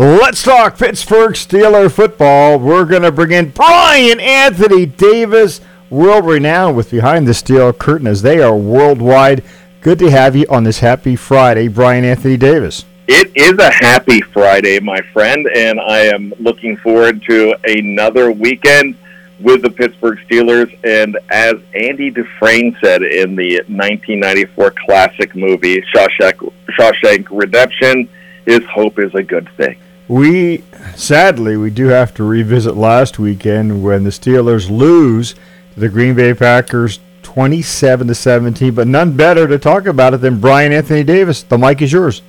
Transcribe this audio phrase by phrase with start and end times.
[0.00, 2.60] Let's talk Pittsburgh Steeler football.
[2.60, 5.60] We're going to bring in Brian Anthony Davis,
[5.90, 9.42] world renowned with Behind the Steel Curtain as they are worldwide.
[9.80, 12.84] Good to have you on this happy Friday, Brian Anthony Davis.
[13.08, 18.96] It is a happy Friday, my friend, and I am looking forward to another weekend
[19.40, 20.78] with the Pittsburgh Steelers.
[20.84, 28.08] And as Andy Dufresne said in the 1994 classic movie Shawshank, Shawshank Redemption,
[28.46, 29.76] his hope is a good thing.
[30.08, 30.64] We
[30.96, 35.34] sadly we do have to revisit last weekend when the Steelers lose
[35.74, 40.22] to the Green Bay Packers 27 to 17, but none better to talk about it
[40.22, 41.42] than Brian Anthony Davis.
[41.42, 42.22] The mic is yours.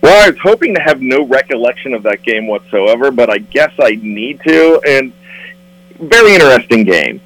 [0.00, 3.72] Well, I was hoping to have no recollection of that game whatsoever, but I guess
[3.78, 4.80] I need to.
[4.86, 5.12] And
[6.00, 7.20] very interesting game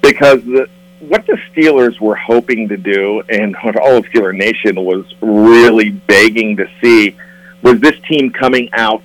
[0.00, 0.68] because the,
[1.00, 5.90] what the Steelers were hoping to do, and what all of Steeler Nation was really
[5.90, 7.16] begging to see,
[7.62, 9.02] was this team coming out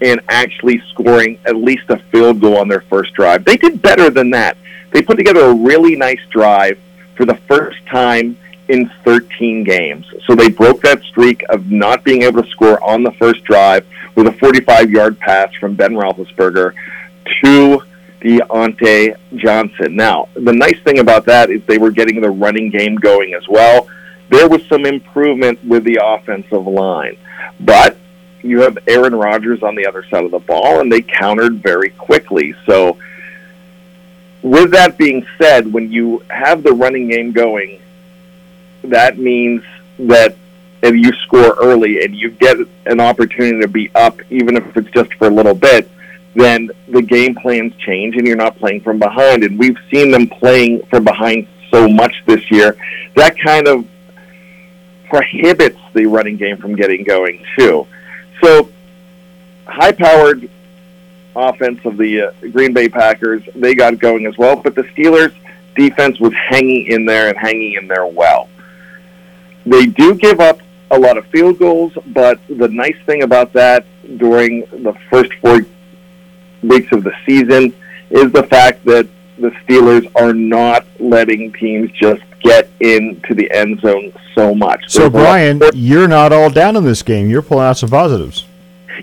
[0.00, 3.44] and actually scoring at least a field goal on their first drive.
[3.44, 4.56] They did better than that.
[4.92, 6.78] They put together a really nice drive
[7.16, 8.38] for the first time
[8.68, 10.06] in 13 games.
[10.26, 13.86] So they broke that streak of not being able to score on the first drive
[14.14, 16.74] with a 45-yard pass from Ben Roethlisberger
[17.42, 17.82] to
[18.20, 19.96] Diontae Johnson.
[19.96, 23.46] Now, the nice thing about that is they were getting the running game going as
[23.48, 23.88] well.
[24.28, 27.16] There was some improvement with the offensive line,
[27.60, 27.96] but
[28.42, 31.90] you have Aaron Rodgers on the other side of the ball, and they countered very
[31.90, 32.54] quickly.
[32.66, 32.96] So,
[34.42, 37.80] with that being said, when you have the running game going,
[38.84, 39.62] that means
[39.98, 40.36] that
[40.82, 42.56] if you score early and you get
[42.86, 45.90] an opportunity to be up, even if it's just for a little bit,
[46.34, 49.42] then the game plans change and you're not playing from behind.
[49.42, 52.76] And we've seen them playing from behind so much this year.
[53.16, 53.84] That kind of
[55.08, 57.86] prohibits the running game from getting going, too.
[58.42, 58.70] So,
[59.66, 60.48] high powered
[61.34, 65.34] offense of the uh, Green Bay Packers, they got going as well, but the Steelers'
[65.76, 68.48] defense was hanging in there and hanging in there well.
[69.64, 70.60] They do give up
[70.90, 73.84] a lot of field goals, but the nice thing about that
[74.16, 75.60] during the first four
[76.62, 77.74] weeks of the season
[78.10, 79.06] is the fact that
[79.38, 84.84] the Steelers are not letting teams just get into the end zone so much.
[84.88, 87.28] So, There's Brian, you're not all down in this game.
[87.28, 88.46] You're pulling out some positives.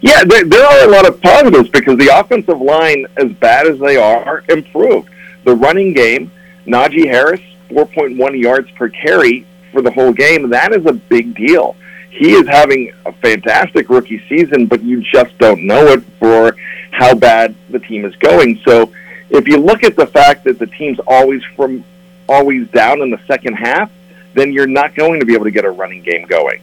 [0.01, 3.79] Yeah, there, there are a lot of positives because the offensive line, as bad as
[3.79, 5.09] they are, improved.
[5.45, 6.31] The running game,
[6.65, 10.49] Najee Harris, 4.1 yards per carry for the whole game.
[10.49, 11.75] That is a big deal.
[12.09, 16.55] He is having a fantastic rookie season, but you just don't know it for
[16.91, 18.61] how bad the team is going.
[18.65, 18.91] So,
[19.29, 21.83] if you look at the fact that the team's always from
[22.27, 23.91] always down in the second half,
[24.33, 26.61] then you're not going to be able to get a running game going.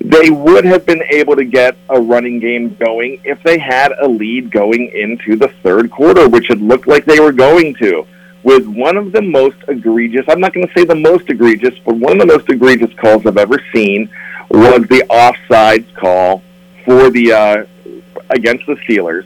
[0.00, 4.08] They would have been able to get a running game going if they had a
[4.08, 8.06] lead going into the third quarter, which it looked like they were going to.
[8.42, 11.94] With one of the most egregious, I'm not going to say the most egregious, but
[11.96, 14.10] one of the most egregious calls I've ever seen
[14.50, 16.42] was the offsides call
[16.84, 17.64] for the uh,
[18.28, 19.24] against the Steelers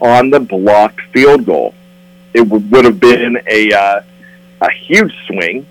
[0.00, 1.74] on the blocked field goal.
[2.34, 4.00] It would have been a uh,
[4.60, 5.66] a huge swing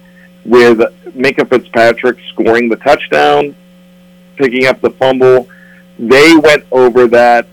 [0.46, 0.80] with
[1.16, 3.56] Minkah Fitzpatrick scoring the touchdown,
[4.38, 5.48] picking up the fumble.
[6.00, 7.48] They went over that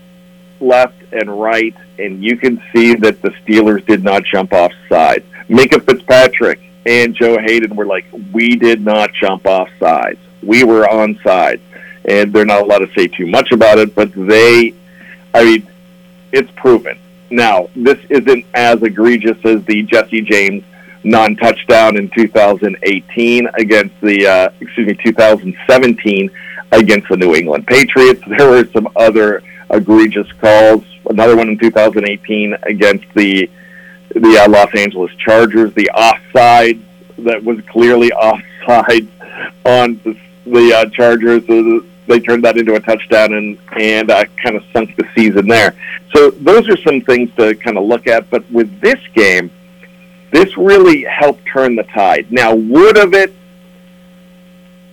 [0.59, 5.25] left and right, and you can see that the Steelers did not jump off sides.
[5.49, 10.19] Minkah Fitzpatrick and Joe Haden were like, we did not jump off sides.
[10.43, 11.61] We were on sides.
[12.07, 14.75] And they're not allowed to say too much about it, but they,
[15.33, 15.67] I mean,
[16.31, 16.99] it's proven.
[17.31, 20.63] Now, this isn't as egregious as the Jesse James
[21.05, 26.31] non-touchdown in 2018 against the, uh, excuse me, 2017
[26.71, 28.21] against the New England Patriots.
[28.27, 30.83] There were some other egregious calls.
[31.09, 33.49] Another one in 2018 against the
[34.13, 35.73] the uh, Los Angeles Chargers.
[35.73, 36.79] The offside
[37.19, 39.07] that was clearly offside
[39.65, 41.47] on the, the uh, Chargers.
[41.49, 45.47] Uh, they turned that into a touchdown and and uh, kind of sunk the season
[45.47, 45.75] there.
[46.15, 48.29] So those are some things to kind of look at.
[48.29, 49.51] But with this game,
[50.35, 52.31] this really helped turn the tide.
[52.31, 53.33] Now, would have it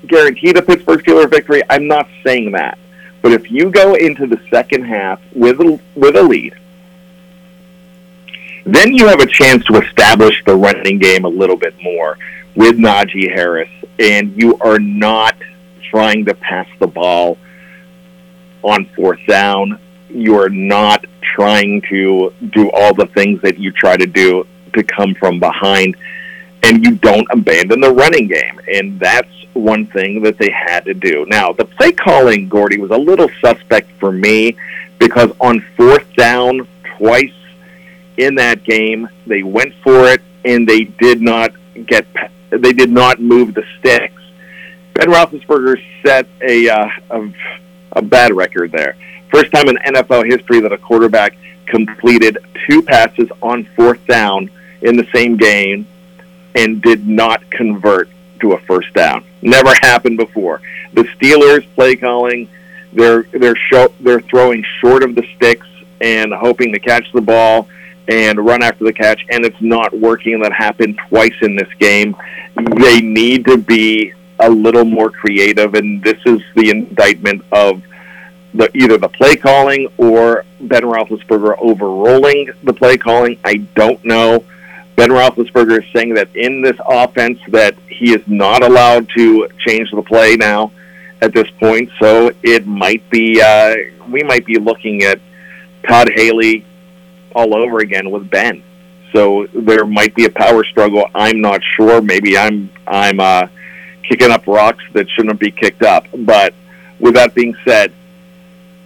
[0.07, 1.63] guaranteed a Pittsburgh Steelers victory?
[1.69, 2.79] I'm not saying that.
[3.23, 6.55] But if you go into the second half with a, with a lead,
[8.65, 12.17] then you have a chance to establish the running game a little bit more
[12.55, 15.35] with Najee Harris, and you are not
[15.91, 17.39] trying to pass the ball
[18.63, 19.81] on fourth down.
[20.09, 21.05] You are not
[21.35, 25.97] trying to do all the things that you try to do to come from behind,
[26.63, 28.61] and you don't abandon the running game.
[28.73, 31.27] And that's one thing that they had to do.
[31.29, 34.57] Now, the play calling, Gordy, was a little suspect for me
[34.99, 36.67] because on fourth down,
[36.97, 37.33] twice
[38.17, 41.53] in that game, they went for it and they did not
[41.87, 42.07] get,
[42.51, 44.23] they did not move the sticks.
[44.95, 47.33] Ben Roethlisberger set a, uh, a,
[47.93, 48.97] a bad record there.
[49.31, 51.37] First time in NFL history that a quarterback
[51.67, 52.39] completed
[52.69, 54.51] two passes on fourth down
[54.83, 55.87] in the same game
[56.55, 58.09] and did not convert
[58.41, 59.25] to a first down.
[59.41, 60.61] Never happened before.
[60.93, 62.49] The Steelers play calling,
[62.93, 65.67] they're they're show, they're throwing short of the sticks
[66.01, 67.69] and hoping to catch the ball
[68.09, 70.41] and run after the catch, and it's not working.
[70.41, 72.17] That happened twice in this game.
[72.57, 77.83] They need to be a little more creative, and this is the indictment of
[78.55, 83.39] the either the play calling or Ben Roethlisberger overruling the play calling.
[83.45, 84.45] I don't know.
[84.97, 89.91] Ben Roethlisberger is saying that in this offense that he is not allowed to change
[89.91, 90.71] the play now
[91.21, 91.91] at this point.
[91.99, 93.75] So it might be uh,
[94.09, 95.21] we might be looking at
[95.89, 96.65] Todd Haley
[97.35, 98.63] all over again with Ben.
[99.13, 101.07] So there might be a power struggle.
[101.15, 102.03] I'm not sure.
[102.03, 103.47] Maybe I'm I'm uh,
[104.03, 106.07] kicking up rocks that shouldn't be kicked up.
[106.17, 106.55] But
[106.99, 107.93] with that being said,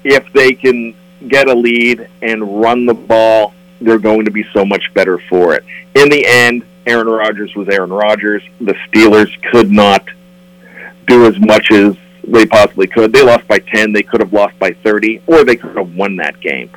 [0.04, 0.94] if they can
[1.26, 5.54] get a lead and run the ball they're going to be so much better for
[5.54, 5.64] it.
[5.94, 8.42] In the end, Aaron Rodgers was Aaron Rodgers.
[8.60, 10.04] The Steelers could not
[11.06, 11.96] do as much as
[12.26, 13.12] they possibly could.
[13.12, 13.92] They lost by 10.
[13.92, 16.70] They could have lost by 30, or they could have won that game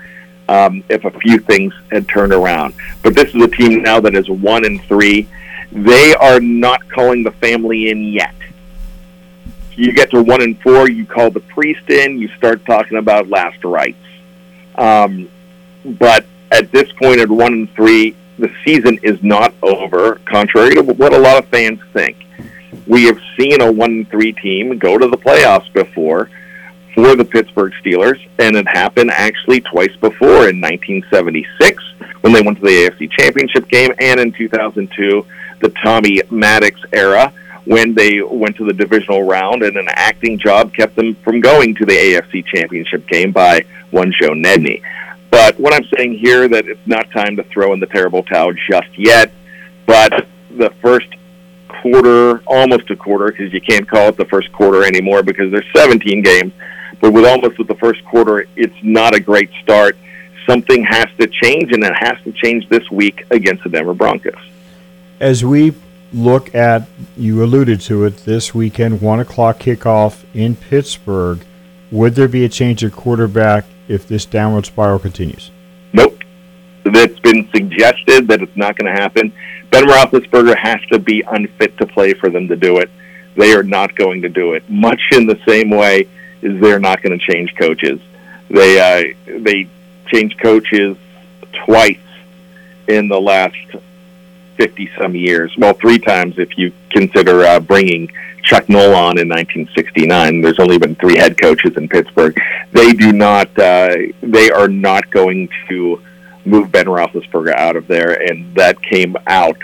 [0.48, 2.74] um, if a few things had turned around.
[3.04, 5.28] But this is a team now that is 1 and 3.
[5.72, 8.34] They are not calling the family in yet.
[9.76, 13.30] You get to 1 and 4, you call the priest in, you start talking about
[13.30, 13.98] last rites.
[14.76, 15.30] Um,
[15.86, 20.82] but at this point at one and three, the season is not over, contrary to
[20.82, 22.18] what a lot of fans think.
[22.88, 26.30] We have seen a one and three team go to the playoffs before
[26.96, 31.84] for the Pittsburgh Steelers, and it happened actually twice before in 1976
[32.22, 35.26] when they went to the AFC Championship game, and in 2002,
[35.62, 37.34] the Tommy Maddox era
[37.66, 41.76] when they went to the divisional round, and an acting job kept them from going
[41.76, 44.82] to the AFC Championship game by one Joe Nedney.
[45.32, 48.54] But what I'm saying here that it's not time to throw in the terrible towel
[48.70, 49.32] just yet.
[49.86, 51.08] But the first
[51.68, 55.70] quarter, almost a quarter, because you can't call it the first quarter anymore because there's
[55.76, 56.54] 17 games.
[57.00, 59.98] But with almost with the first quarter, it's not a great start.
[60.48, 64.34] Something has to change, and it has to change this week against the Denver Broncos.
[65.20, 65.74] As we
[66.12, 71.46] look at, you alluded to it, this weekend, 1 o'clock kickoff in Pittsburgh,
[71.92, 75.52] would there be a change of quarterback if this downward spiral continues?
[75.92, 76.18] Nope.
[76.86, 79.34] It's been suggested that it's not going to happen.
[79.72, 82.90] Ben Roethlisberger has to be unfit to play for them to do it.
[83.36, 84.70] They are not going to do it.
[84.70, 86.08] Much in the same way
[86.42, 88.00] is they're not going to change coaches.
[88.50, 89.68] They uh, they
[90.08, 90.98] changed coaches
[91.66, 91.98] twice
[92.88, 93.56] in the last
[94.60, 95.56] fifty some years.
[95.58, 98.12] Well, three times if you consider uh, bringing
[98.44, 100.42] Chuck Noll on in 1969.
[100.42, 102.36] There's only been three head coaches in Pittsburgh.
[102.72, 103.48] They do not.
[103.58, 106.02] Uh, they are not going to
[106.46, 109.58] move Ben Roethlisberger out of there, and that came out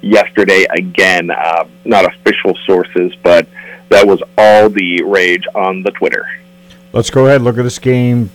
[0.00, 1.30] yesterday again.
[1.30, 3.46] Uh, not official sources, but
[3.88, 6.26] that was all the rage on the Twitter.
[6.92, 8.30] Let's go ahead and look at this game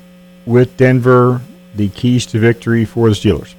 [0.45, 1.41] with Denver.
[1.75, 3.55] The keys to victory for the Steelers.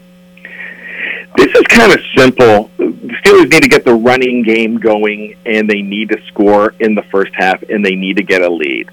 [1.36, 2.70] This is kind of simple.
[2.76, 6.94] The Steelers need to get the running game going, and they need to score in
[6.94, 8.90] the first half, and they need to get a lead.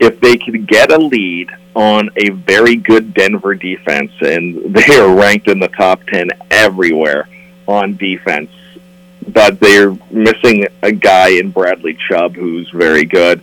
[0.00, 5.14] If they can get a lead on a very good Denver defense, and they are
[5.14, 7.28] ranked in the top 10 everywhere
[7.66, 8.50] on defense,
[9.28, 13.40] but they're missing a guy in Bradley Chubb who's very good.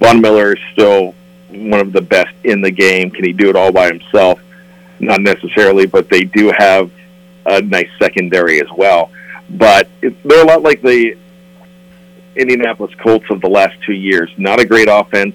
[0.00, 1.14] Von Miller is still
[1.48, 3.10] one of the best in the game.
[3.10, 4.40] Can he do it all by himself?
[4.98, 6.90] Not necessarily, but they do have
[7.46, 9.10] a nice secondary as well.
[9.50, 11.16] But it's, they're a lot like the
[12.36, 14.30] Indianapolis Colts of the last two years.
[14.36, 15.34] Not a great offense,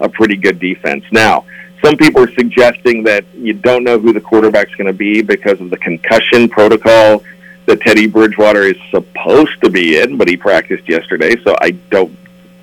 [0.00, 1.04] a pretty good defense.
[1.12, 1.44] Now,
[1.84, 5.60] some people are suggesting that you don't know who the quarterback's going to be because
[5.60, 7.22] of the concussion protocol
[7.66, 12.16] that Teddy Bridgewater is supposed to be in, but he practiced yesterday, so I don't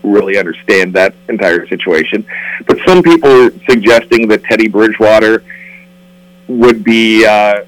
[0.04, 2.26] really understand that entire situation.
[2.68, 5.44] But some people are suggesting that Teddy Bridgewater
[6.48, 7.66] would be uh,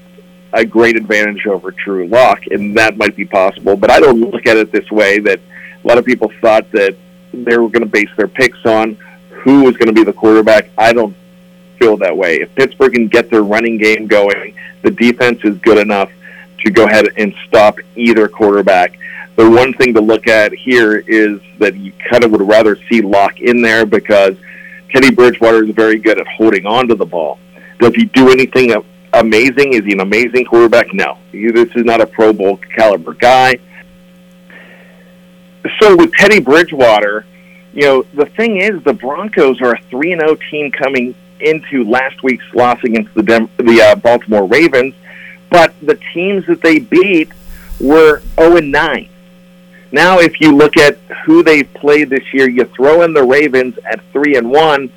[0.52, 3.76] a great advantage over Drew Lock, and that might be possible.
[3.76, 5.18] But I don't look at it this way.
[5.18, 5.40] That
[5.84, 6.96] a lot of people thought that
[7.32, 8.94] they were going to base their picks on
[9.30, 10.70] who was going to be the quarterback.
[10.76, 11.14] I don't
[11.78, 12.36] feel that way.
[12.40, 16.10] If Pittsburgh can get their running game going, the defense is good enough
[16.64, 18.98] to go ahead and stop either quarterback.
[19.36, 23.00] The one thing to look at here is that you kind of would rather see
[23.00, 24.36] Lock in there because
[24.90, 27.38] Teddy Bridgewater is very good at holding on to the ball.
[27.78, 28.72] Does he do anything
[29.12, 29.74] amazing?
[29.74, 30.92] Is he an amazing quarterback?
[30.92, 31.18] No.
[31.32, 33.58] This is not a Pro Bowl caliber guy.
[35.80, 37.26] So with Teddy Bridgewater,
[37.72, 42.22] you know, the thing is the Broncos are a 3 0 team coming into last
[42.22, 44.94] week's loss against the Dem- the uh, Baltimore Ravens,
[45.50, 47.30] but the teams that they beat
[47.80, 49.08] were 0 and 9.
[49.90, 53.78] Now, if you look at who they've played this year, you throw in the Ravens
[53.90, 54.92] at 3 and 1.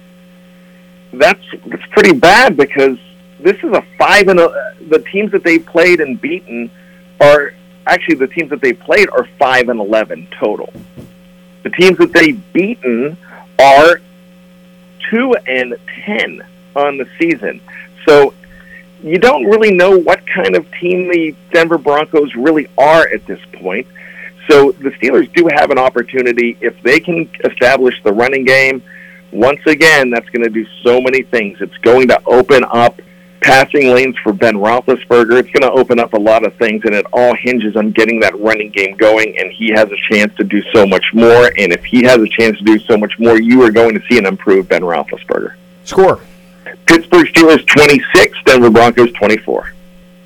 [1.13, 2.98] That's that's pretty bad because
[3.41, 6.69] this is a five and a, the teams that they've played and beaten
[7.19, 7.53] are
[7.88, 10.71] actually the teams that they played are five and eleven total.
[11.63, 13.17] The teams that they've beaten
[13.60, 14.01] are
[15.10, 16.41] two and ten
[16.75, 17.62] on the season.
[18.07, 18.33] So
[19.03, 23.39] you don't really know what kind of team the Denver Broncos really are at this
[23.53, 23.88] point.
[24.50, 28.83] So the Steelers do have an opportunity if they can establish the running game.
[29.31, 31.62] Once again, that's going to do so many things.
[31.62, 33.00] It's going to open up
[33.41, 35.39] passing lanes for Ben Roethlisberger.
[35.39, 38.19] It's going to open up a lot of things, and it all hinges on getting
[38.21, 39.38] that running game going.
[39.38, 41.51] And he has a chance to do so much more.
[41.57, 44.01] And if he has a chance to do so much more, you are going to
[44.10, 45.55] see an improved Ben Roethlisberger.
[45.83, 46.19] Score:
[46.86, 49.74] Pittsburgh Steelers twenty six, Denver Broncos twenty four.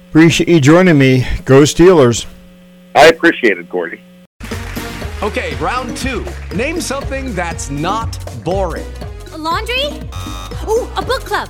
[0.10, 1.25] Appreciate you joining me.
[1.43, 2.25] Go Steelers!
[2.95, 4.01] I appreciate it, Gordy.
[5.24, 6.25] Okay, round two.
[6.53, 8.86] Name something that's not boring.
[9.34, 9.86] A laundry.
[10.69, 11.50] Ooh, a book club